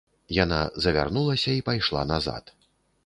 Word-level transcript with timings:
Яна 0.43 0.59
завярнулася 0.85 1.51
і 1.59 1.63
пайшла 1.67 2.01
назад. 2.13 2.43